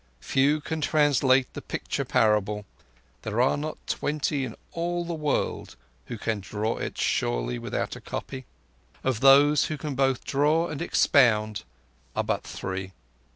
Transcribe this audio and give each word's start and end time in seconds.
Few 0.19 0.59
can 0.61 0.81
translate 0.81 1.53
the 1.53 1.61
picture 1.61 2.03
parable; 2.05 2.65
there 3.21 3.39
are 3.39 3.55
not 3.55 3.77
twenty 3.85 4.43
in 4.45 4.55
all 4.71 5.05
the 5.05 5.13
world 5.13 5.75
who 6.07 6.17
can 6.17 6.39
draw 6.39 6.77
it 6.77 6.97
surely 6.97 7.59
without 7.59 7.95
a 7.95 8.01
copy: 8.01 8.45
of 9.03 9.19
those 9.19 9.65
who 9.65 9.77
can 9.77 9.93
both 9.93 10.25
draw 10.25 10.69
and 10.69 10.81
expound 10.81 11.61
are 12.15 12.23
but 12.23 12.41
three. 12.41 12.93